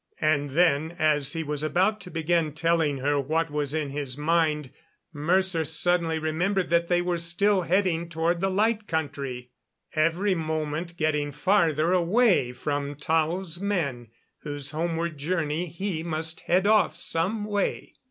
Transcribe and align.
And 0.19 0.49
then 0.49 0.95
as 0.97 1.33
he 1.33 1.43
was 1.43 1.61
about 1.61 2.01
to 2.01 2.09
begin 2.09 2.53
telling 2.53 2.97
her 2.97 3.19
what 3.19 3.51
was 3.51 3.75
in 3.75 3.91
his 3.91 4.17
mind 4.17 4.71
Mercer 5.13 5.63
suddenly 5.63 6.17
remembered 6.17 6.71
that 6.71 6.87
they 6.87 7.03
were 7.03 7.19
still 7.19 7.61
heading 7.61 8.09
toward 8.09 8.41
the 8.41 8.49
Light 8.49 8.87
Country, 8.87 9.51
every 9.93 10.33
moment 10.33 10.97
getting 10.97 11.31
farther 11.31 11.93
away 11.93 12.51
from 12.51 12.95
Tao's 12.95 13.59
men, 13.61 14.07
whose 14.39 14.71
homeward 14.71 15.19
journey 15.19 15.67
he 15.67 16.01
must 16.01 16.39
head 16.39 16.65
off 16.65 16.97
some 16.97 17.45
way. 17.45 17.93